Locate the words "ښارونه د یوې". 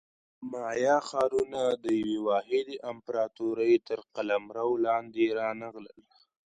1.09-2.17